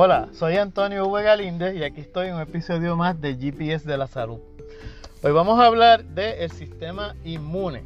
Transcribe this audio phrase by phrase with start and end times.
[0.00, 1.24] Hola, soy Antonio V.
[1.24, 4.38] Galíndez y aquí estoy en un episodio más de GPS de la Salud.
[5.24, 7.82] Hoy vamos a hablar del sistema inmune,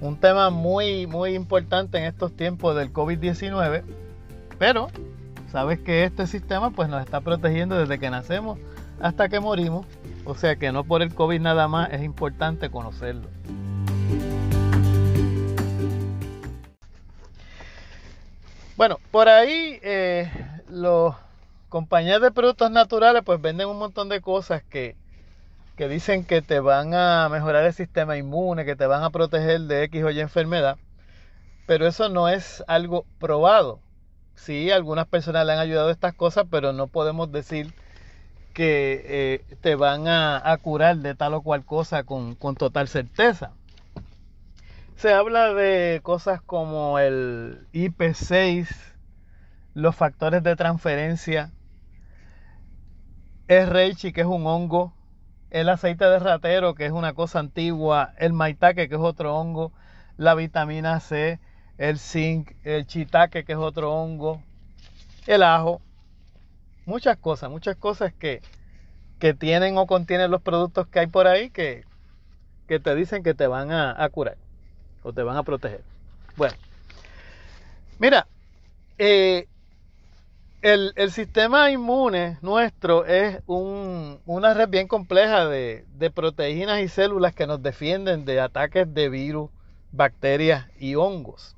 [0.00, 3.82] un tema muy, muy importante en estos tiempos del COVID-19,
[4.60, 4.90] pero
[5.50, 8.56] sabes que este sistema pues nos está protegiendo desde que nacemos
[9.00, 9.86] hasta que morimos,
[10.24, 13.26] o sea que no por el COVID nada más es importante conocerlo.
[18.76, 20.30] Bueno, por ahí eh,
[20.70, 21.14] los
[21.68, 24.96] compañías de productos naturales pues venden un montón de cosas que,
[25.76, 29.62] que dicen que te van a mejorar el sistema inmune, que te van a proteger
[29.62, 30.78] de X o Y enfermedad,
[31.66, 33.80] pero eso no es algo probado.
[34.34, 37.74] Sí, algunas personas le han ayudado a estas cosas, pero no podemos decir
[38.54, 43.52] que eh, te van a, curar de tal o cual cosa con, con total certeza.
[44.96, 48.68] Se habla de cosas como el IP6,
[49.78, 51.52] los factores de transferencia,
[53.46, 54.92] el reichi, que es un hongo,
[55.50, 59.72] el aceite de ratero, que es una cosa antigua, el maitake, que es otro hongo,
[60.16, 61.38] la vitamina C,
[61.78, 64.42] el zinc, el chitaque, que es otro hongo,
[65.28, 65.80] el ajo,
[66.84, 68.42] muchas cosas, muchas cosas que,
[69.20, 71.84] que tienen o contienen los productos que hay por ahí que,
[72.66, 74.38] que te dicen que te van a, a, curar
[75.04, 75.84] o te van a proteger.
[76.36, 76.56] Bueno,
[78.00, 78.26] mira,
[78.98, 79.46] eh,
[80.62, 87.62] el, sistema inmune nuestro es una red bien compleja de, proteínas y células que nos
[87.62, 89.50] defienden de ataques de virus,
[89.92, 91.56] bacterias y hongos.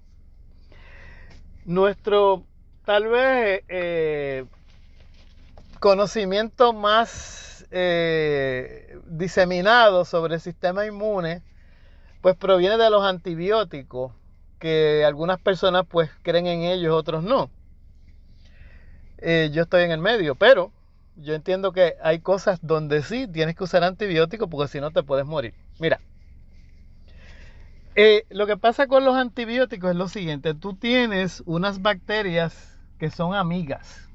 [1.64, 2.44] Nuestro,
[2.84, 4.44] tal vez, eh,
[5.78, 11.42] conocimiento más eh, diseminado sobre el sistema inmune,
[12.20, 14.12] pues proviene de los antibióticos,
[14.58, 17.50] que algunas personas pues creen en ellos, otros no.
[19.22, 20.72] Eh, yo estoy en el medio, pero
[21.16, 25.02] yo entiendo que hay cosas donde sí tienes que usar antibióticos porque si no te
[25.02, 25.54] puedes morir.
[25.78, 26.00] Mira,
[27.96, 33.10] eh, lo que pasa con los antibióticos es lo siguiente, tú tienes unas bacterias que
[33.10, 34.08] son amigas.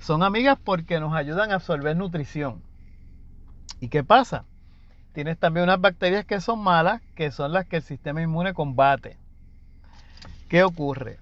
[0.00, 2.62] Son amigas porque nos ayudan a absorber nutrición.
[3.80, 4.44] ¿Y qué pasa?
[5.12, 9.18] Tienes también unas bacterias que son malas, que son las que el sistema inmune combate.
[10.48, 11.18] ¿Qué ocurre?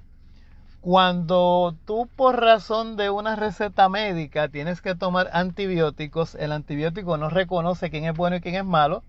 [0.80, 7.28] Cuando tú por razón de una receta médica tienes que tomar antibióticos, el antibiótico no
[7.28, 9.04] reconoce quién es bueno y quién es malo,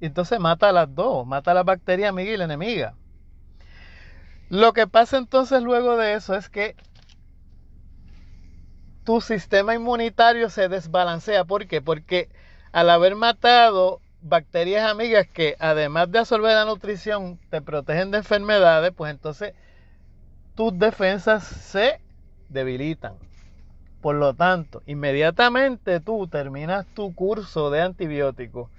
[0.00, 2.94] y entonces mata a las dos, mata a la bacteria amiga y la enemiga.
[4.48, 6.76] Lo que pasa entonces luego de eso es que
[9.04, 11.44] tu sistema inmunitario se desbalancea.
[11.44, 11.82] ¿Por qué?
[11.82, 12.28] Porque
[12.72, 18.92] al haber matado bacterias amigas que además de absorber la nutrición te protegen de enfermedades,
[18.94, 19.54] pues entonces
[20.54, 22.00] tus defensas se
[22.48, 23.14] debilitan.
[24.00, 28.70] Por lo tanto, inmediatamente tú terminas tu curso de antibióticos,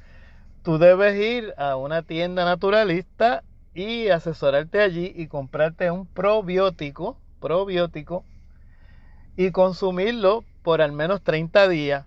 [0.64, 3.44] tú debes ir a una tienda naturalista
[3.74, 8.24] y asesorarte allí y comprarte un probiótico, probiótico
[9.38, 12.06] y consumirlo por al menos 30 días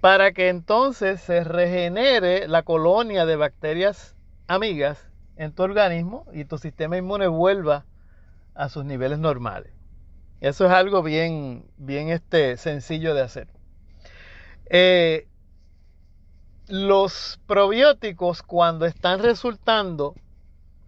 [0.00, 4.14] para que entonces se regenere la colonia de bacterias
[4.46, 7.84] amigas en tu organismo y tu sistema inmune vuelva
[8.56, 9.72] a sus niveles normales.
[10.40, 13.48] Eso es algo bien, bien este, sencillo de hacer.
[14.66, 15.28] Eh,
[16.68, 20.14] los probióticos cuando están resultando,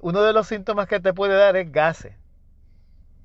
[0.00, 2.14] uno de los síntomas que te puede dar es gases.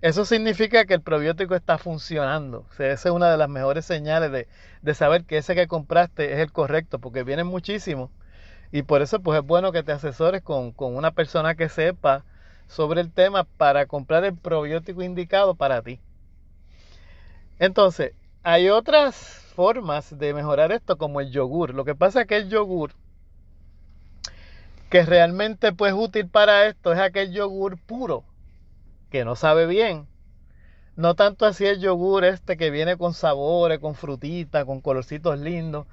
[0.01, 2.65] Eso significa que el probiótico está funcionando.
[2.73, 4.47] esa es una de las mejores señales de,
[4.81, 8.11] de, saber que ese que compraste es el correcto, porque vienen muchísimos.
[8.71, 12.25] Y por eso pues es bueno que te asesores con, con una persona que sepa
[12.67, 15.99] sobre el tema para comprar el probiótico indicado para ti.
[17.59, 18.13] Entonces,
[18.43, 19.15] hay otras
[19.55, 21.73] formas de mejorar esto como el yogur.
[21.73, 22.91] Lo que pasa es que el yogur
[24.89, 28.23] que realmente pues útil para esto es aquel yogur puro
[29.09, 30.07] que no sabe bien.
[30.95, 35.87] No tanto así el yogur este que viene con sabores, con frutita, con colorcitos lindos,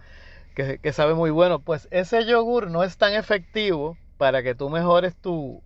[0.54, 1.60] que, que sabe muy bueno.
[1.60, 5.62] Pues ese yogur no es tan efectivo para que tú mejores tu,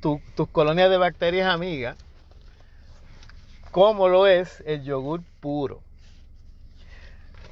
[0.00, 1.96] tus colonias de bacterias amigas,
[3.70, 5.82] como lo es el yogur puro.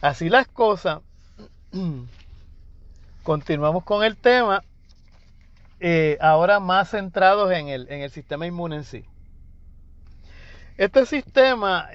[0.00, 1.00] Así las cosas,
[3.22, 4.62] continuamos con el tema,
[5.80, 9.04] eh, ahora más centrados en el, sistema inmune en sí.
[10.76, 11.88] Este sistema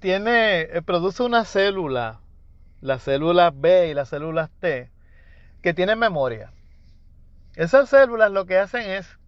[0.00, 2.20] tiene, eh, produce una célula,
[2.80, 4.90] las células B y las células T,
[5.62, 6.52] que tienen memoria.
[7.56, 9.18] Esas células lo que hacen es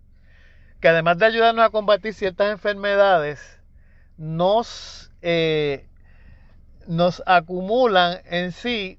[0.80, 3.60] que además de ayudarnos a combatir ciertas enfermedades,
[4.16, 5.86] nos, eh,
[6.86, 8.98] nos acumulan en sí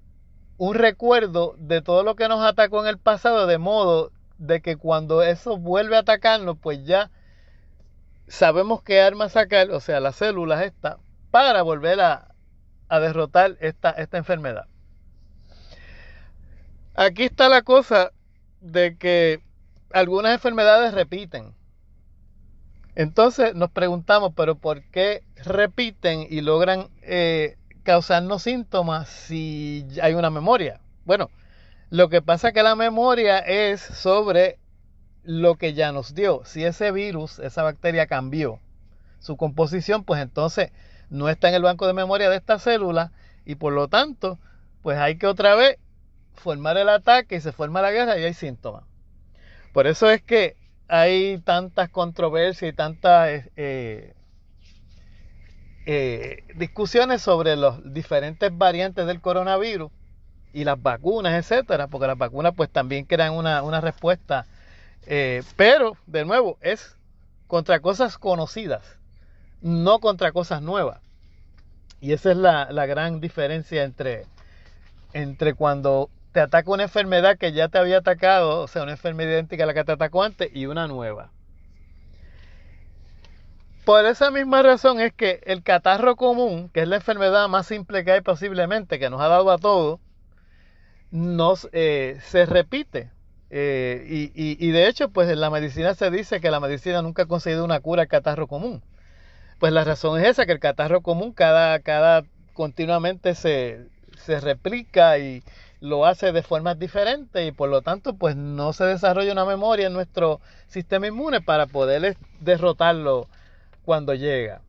[0.58, 4.78] un recuerdo de todo lo que nos atacó en el pasado, de modo de que
[4.78, 7.10] cuando eso vuelve a atacarnos, pues ya
[8.28, 10.98] sabemos qué arma sacar, o sea, las células estas,
[11.32, 12.36] para volver a,
[12.90, 14.66] a derrotar esta, esta enfermedad.
[16.94, 18.12] Aquí está la cosa
[18.60, 19.42] de que
[19.92, 21.56] algunas enfermedades repiten.
[22.96, 30.30] Entonces nos preguntamos, pero ¿por qué repiten y logran eh, causarnos síntomas si hay una
[30.30, 30.82] memoria?
[31.06, 31.30] Bueno,
[31.90, 34.60] lo que pasa es que la memoria es sobre
[35.24, 36.44] lo que ya nos dio.
[36.46, 38.60] Si ese virus, esa bacteria cambió
[39.20, 40.72] su composición, pues entonces
[41.10, 43.12] no está en el banco de memoria de esta célula
[43.46, 44.40] y por lo tanto,
[44.82, 45.78] pues hay que otra vez
[46.34, 48.84] formar el ataque y se forma la guerra y hay síntomas.
[49.74, 50.58] Por eso es que
[50.94, 54.14] hay tantas controversias y tantas eh,
[55.86, 59.90] eh, discusiones sobre los diferentes variantes del coronavirus
[60.52, 64.46] y las vacunas, etcétera, porque las vacunas pues también crean una, respuesta,
[65.08, 66.98] eh, pero de nuevo es
[67.48, 68.84] contra cosas conocidas,
[69.62, 71.00] no contra cosas nuevas.
[72.02, 74.26] Y esa es la, la gran diferencia entre,
[75.14, 79.32] entre cuando te ataca una enfermedad que ya te había atacado, o sea, una enfermedad
[79.32, 81.32] idéntica a la que te atacó antes y una nueva.
[83.86, 88.06] Por esa misma razón es que el catarro común, que es la enfermedad más simple
[88.06, 90.00] que hay posiblemente, que nos ha dado a todos,
[91.10, 93.12] nos, eh, se repite.
[93.50, 97.24] Eh, y, y, de hecho, pues en la medicina se dice que la medicina nunca
[97.24, 98.82] ha conseguido una cura al catarro común.
[99.60, 102.24] Pues la razón es esa, que el catarro común cada, cada
[102.54, 105.44] continuamente se, se replica y,
[105.82, 109.88] lo hace de formas diferentes y por lo tanto pues no se desarrolla una memoria
[109.88, 113.28] en nuestro sistema inmune para poder derrotarlo
[113.84, 114.62] cuando llega.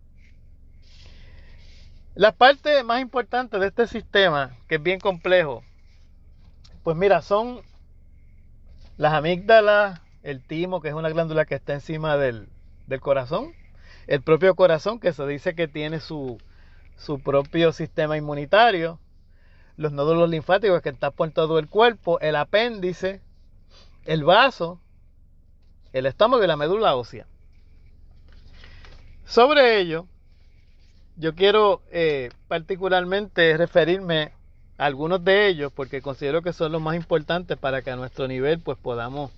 [2.15, 5.63] La parte más importante de este sistema, que es bien complejo,
[6.83, 7.61] pues mira, son
[8.97, 12.49] las amígdalas, el timo, que es una glándula que está encima del,
[12.87, 13.55] del corazón,
[14.07, 16.39] el propio corazón, que se dice que tiene su,
[16.97, 18.99] su propio sistema inmunitario,
[19.77, 23.21] los nódulos linfáticos que están por todo el cuerpo, el apéndice,
[24.05, 24.81] el vaso,
[25.93, 27.27] el estómago y la médula ósea.
[29.25, 30.07] Sobre ello,
[31.17, 34.33] yo quiero eh, particularmente referirme
[34.79, 38.27] a algunos de ellos porque considero que son los más importantes para que a nuestro
[38.29, 39.31] nivel pues podamos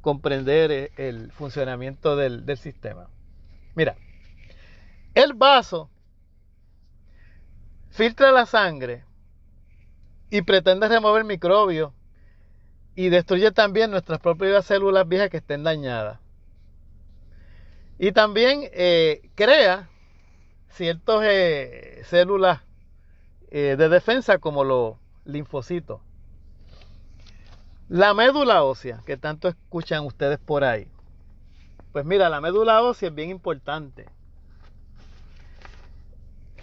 [0.00, 3.08] comprender eh, el funcionamiento del, del sistema.
[3.74, 3.96] Mira,
[5.14, 5.90] el vaso
[7.90, 9.04] filtra la sangre
[10.30, 11.92] y pretende remover microbios
[12.94, 16.18] y destruye también nuestras propias células viejas que estén dañadas.
[17.98, 19.88] Y también eh, crea
[20.70, 22.60] ciertas eh, células
[23.50, 26.00] eh, de defensa como los linfocitos.
[27.88, 30.86] La médula ósea, que tanto escuchan ustedes por ahí.
[31.92, 34.06] Pues mira, la médula ósea es bien importante.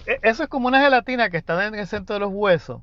[0.06, 2.82] E, eso es como una gelatina que está en el centro de los huesos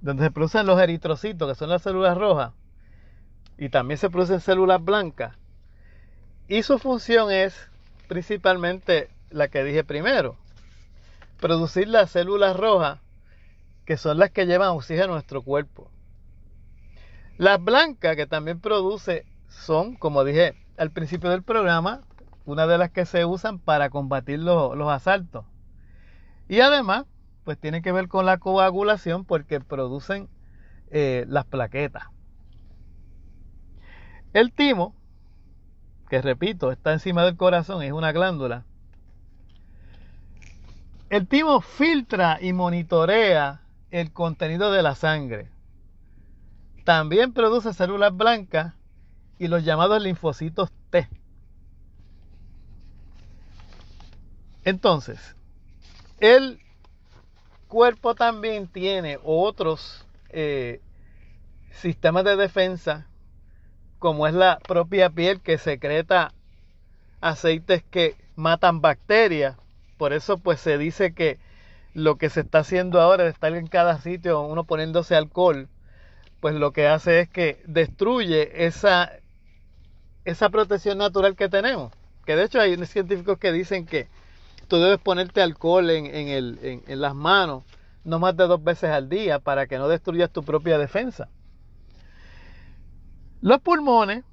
[0.00, 2.52] donde se producen los eritrocitos, que son las células rojas,
[3.58, 5.36] y también se producen células blancas.
[6.48, 7.70] Y su función es
[8.08, 10.36] principalmente la que dije primero,
[11.40, 13.00] producir las células rojas,
[13.84, 15.90] que son las que llevan oxígeno a nuestro cuerpo.
[17.38, 22.02] Las blancas que también produce son, como dije al principio del programa,
[22.44, 25.44] una de las que se usan para combatir los, los asaltos.
[26.48, 27.06] Y además
[27.46, 30.28] pues tiene que ver con la coagulación porque producen
[30.90, 32.02] eh, las plaquetas.
[34.32, 34.96] El timo,
[36.10, 38.64] que repito, está encima del corazón, es una glándula.
[41.08, 43.60] El timo filtra y monitorea
[43.92, 45.48] el contenido de la sangre.
[46.82, 48.74] También produce células blancas
[49.38, 51.08] y los llamados linfocitos T.
[54.64, 55.36] Entonces,
[56.18, 56.58] el
[57.68, 60.80] cuerpo también tiene otros eh,
[61.70, 63.06] sistemas de defensa,
[63.98, 66.32] como es la propia piel que secreta
[67.20, 69.56] aceites que matan bacterias.
[69.96, 71.38] Por eso pues se dice que
[71.94, 75.68] lo que se está haciendo ahora de estar en cada sitio uno poniéndose alcohol,
[76.40, 79.10] pues lo que hace es que destruye esa,
[80.24, 81.92] esa protección natural que tenemos.
[82.26, 84.08] Que de hecho hay científicos que dicen que
[84.68, 87.64] tú debes ponerte alcohol en, el, en, las manos
[88.04, 91.28] no más de dos veces al día para que no destruyas tu propia defensa.
[93.40, 94.24] Los pulmones,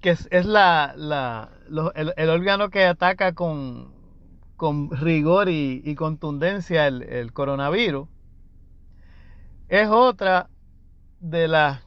[0.00, 0.94] que es, la,
[1.94, 3.92] el, órgano que ataca con,
[4.56, 8.08] con rigor y, contundencia el, coronavirus,
[9.68, 10.50] es otra
[11.20, 11.82] de las,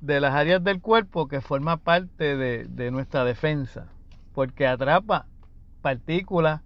[0.00, 3.86] de las áreas del cuerpo que forma parte de, nuestra defensa,
[4.34, 5.26] porque atrapa
[5.80, 6.62] partículas,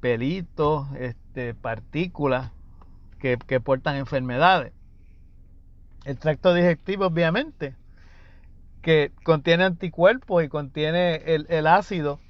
[0.00, 2.50] pelitos, este, partículas
[3.18, 4.72] que, portan enfermedades.
[6.04, 7.74] El tracto digestivo, obviamente,
[8.82, 12.20] que contiene anticuerpos y contiene el, ácido,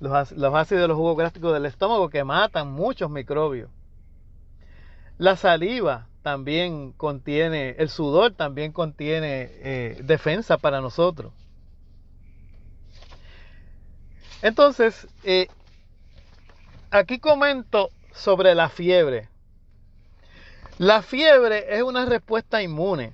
[0.00, 3.70] los, los, ácidos de los jugos gástricos del estómago que matan muchos microbios.
[5.18, 11.32] La saliva también contiene, el sudor también contiene eh, defensa para nosotros.
[14.42, 15.48] Entonces, eh,
[16.90, 19.28] aquí comento sobre la fiebre.
[20.78, 23.12] La fiebre es una respuesta inmune.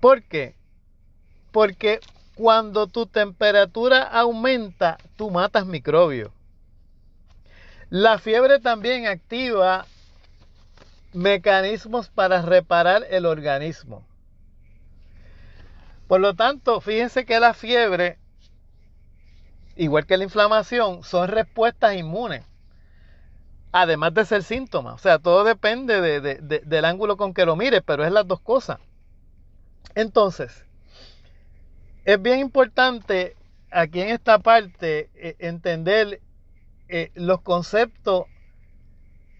[0.00, 0.54] ¿Por qué?
[1.52, 2.00] Porque
[2.34, 6.30] cuando tu temperatura aumenta, tú matas microbios.
[7.90, 9.86] La fiebre también activa
[11.12, 14.02] mecanismos para reparar el organismo.
[16.08, 18.18] Por lo tanto, fíjense que la fiebre,
[19.76, 22.44] igual que la inflamación, son respuestas inmunes
[23.72, 24.92] además de ser síntoma.
[24.92, 28.78] O sea, todo depende del ángulo con que lo mire, pero es las dos cosas.
[29.94, 30.64] Entonces,
[32.04, 33.34] es bien importante
[33.70, 36.20] aquí en esta parte eh, entender
[36.88, 38.26] eh, los conceptos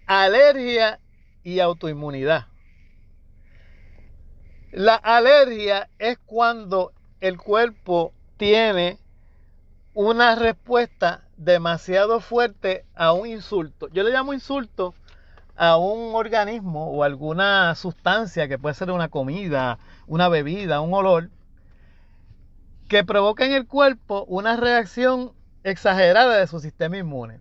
[0.07, 0.99] alergia
[1.45, 2.47] y autoinmunidad.
[4.73, 8.99] La alergia es cuando el cuerpo tiene
[9.95, 13.89] una respuesta demasiado fuerte a un insulto.
[13.89, 14.95] Yo le llamo insulto
[15.57, 21.31] a un organismo o alguna sustancia que puede ser una comida, una bebida, un olor,
[22.89, 25.33] que provoca en el cuerpo una reacción
[25.65, 27.41] exagerada de su sistema inmune.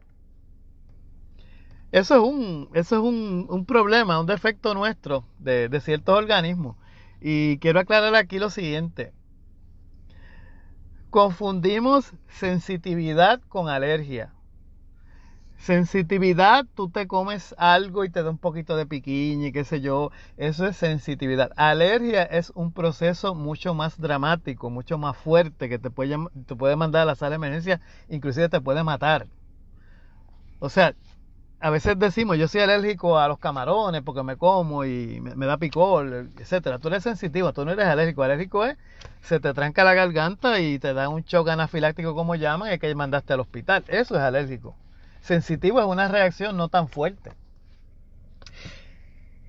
[1.92, 6.78] Eso es un, eso es un, problema, un defecto nuestro de, de ciertos organismos.
[7.20, 9.12] Y quiero aclarar aquí lo siguiente.
[11.12, 14.34] Confundimos sensitividad con alergia.
[15.58, 19.82] Sensitividad, tú te comes algo y te da un poquito de piquiña y qué sé
[19.82, 21.52] yo, eso es sensitividad.
[21.58, 26.16] Alergia es un proceso mucho más dramático, mucho más fuerte, que te puede,
[26.46, 29.28] te puede mandar a la sala de emergencia, inclusive te puede matar.
[30.60, 30.96] O sea,
[31.64, 35.58] a veces decimos, yo soy alérgico a los camarones porque me como y me, da
[35.58, 36.80] picor, etcétera.
[36.80, 38.24] Tú eres sensitivo, tú no eres alérgico.
[38.24, 38.78] Alérgico es,
[39.22, 42.96] se te tranca la garganta y te da un shock anafiláctico como llaman y que
[42.96, 43.84] mandaste al hospital.
[43.90, 44.76] Eso es alérgico.
[45.22, 47.32] Sensitivo es una reacción no tan fuerte.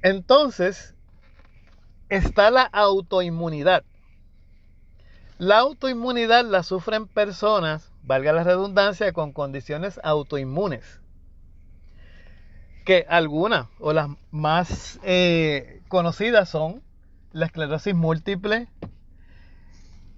[0.03, 0.95] Entonces,
[2.11, 3.85] está la autoinmunidad.
[5.39, 11.02] La autoinmunidad la sufren personas, valga la redundancia, con condiciones autoinmunes
[12.85, 16.83] que algunas o las más eh, conocidas son
[17.33, 18.69] la esclerosis múltiple,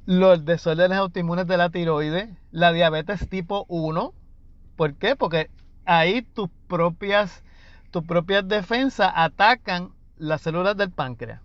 [0.07, 4.13] los desórdenes autoinmunes de la tiroides, la diabetes tipo 1.
[4.77, 5.17] ¿Por qué?
[5.17, 5.51] Porque
[5.85, 7.43] ahí tus propias,
[7.91, 11.41] tus propias defensas atacan las células del páncreas.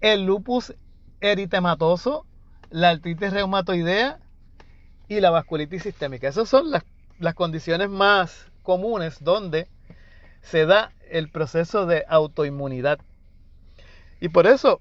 [0.00, 0.74] El lupus
[1.20, 2.26] eritematoso,
[2.70, 4.18] la artritis reumatoidea
[5.08, 6.28] y la vasculitis sistémica.
[6.28, 6.84] Esas son las,
[7.18, 9.68] las condiciones más comunes donde
[10.42, 12.98] se da el proceso de autoinmunidad.
[14.20, 14.80] Y por eso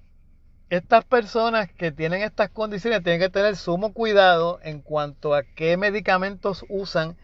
[0.71, 5.77] estas personas que tienen estas condiciones tienen que tener sumo cuidado en cuanto a qué
[5.77, 7.15] medicamentos usan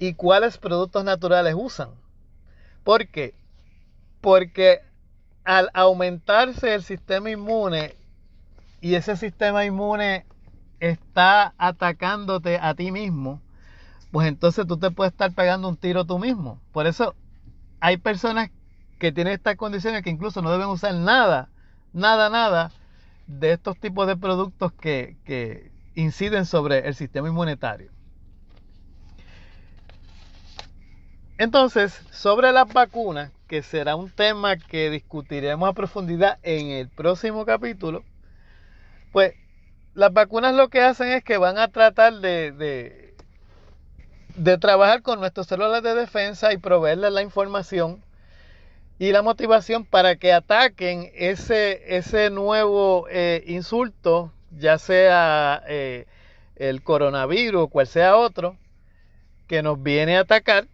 [0.00, 1.90] y cuáles productos naturales usan.
[2.82, 3.34] ¿Por qué?
[4.20, 4.80] Porque
[5.44, 7.94] al aumentarse el sistema inmune
[8.80, 10.26] y ese sistema inmune
[10.80, 13.40] está atacándote a ti mismo,
[14.16, 16.58] pues entonces tú te puedes estar pegando un tiro tú mismo.
[16.72, 17.14] Por eso
[17.80, 18.50] hay personas
[18.98, 21.50] que tienen estas condiciones que incluso no deben usar nada,
[21.92, 22.72] nada, nada
[23.26, 27.90] de estos tipos de productos que, que inciden sobre el sistema inmunitario.
[31.36, 37.44] Entonces, sobre las vacunas, que será un tema que discutiremos a profundidad en el próximo
[37.44, 38.02] capítulo,
[39.12, 39.34] pues
[39.92, 43.06] las vacunas lo que hacen es que van a tratar de, de
[44.60, 48.02] trabajar con nuestros células de defensa y proveerles la información
[48.98, 56.06] y la motivación para que ataquen ese, ese nuevo eh, insulto, ya sea eh,
[56.56, 58.56] el coronavirus o cual sea otro,
[59.46, 60.66] que nos viene a atacar.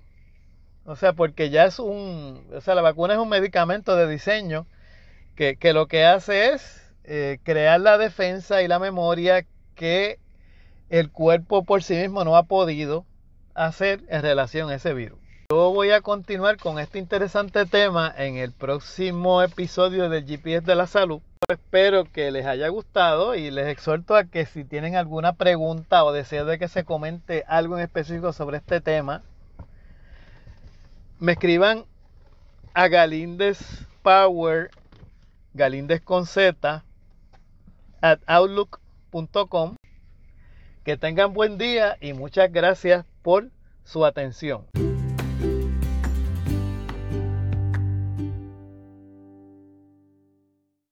[0.84, 4.66] O sea, porque ya es un, o sea, la vacuna es un medicamento de diseño
[5.36, 10.18] que, lo que hace es eh, crear la defensa y la memoria que
[10.90, 13.04] el cuerpo por sí mismo no ha podido
[13.54, 15.18] hacer en relación a ese virus.
[15.50, 20.74] Yo voy a continuar con este interesante tema en el próximo episodio del GPS de
[20.74, 21.20] la salud.
[21.48, 26.12] Espero que les haya gustado y les exhorto a que si tienen alguna pregunta o
[26.12, 29.22] deseo de que se comente algo en específico sobre este tema,
[31.18, 31.84] me escriban
[32.72, 34.70] a Galíndez Power,
[35.54, 36.84] Z,
[38.00, 39.76] at outlook.com.
[40.84, 43.50] Que tengan buen día y muchas gracias por
[43.84, 44.66] su atención.